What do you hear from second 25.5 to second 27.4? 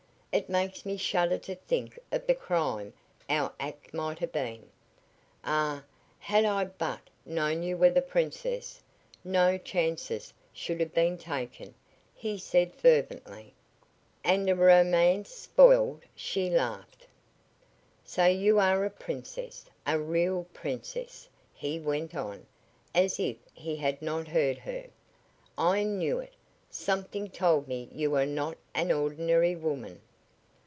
"I knew it. Something